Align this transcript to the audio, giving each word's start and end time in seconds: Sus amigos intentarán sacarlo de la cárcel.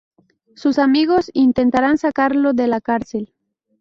Sus 0.55 0.79
amigos 0.79 1.29
intentarán 1.31 1.99
sacarlo 1.99 2.53
de 2.53 2.65
la 2.65 2.81
cárcel. 2.81 3.35